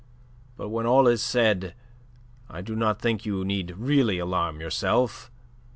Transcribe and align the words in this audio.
But, 0.57 0.69
when 0.69 0.87
all 0.87 1.07
is 1.07 1.21
said, 1.21 1.75
I 2.49 2.61
do 2.61 2.75
not 2.75 2.99
think 2.99 3.19
that 3.21 3.25
you 3.27 3.45
need 3.45 3.75
really 3.77 4.17
alarm 4.17 4.59
yourself. 4.59 5.29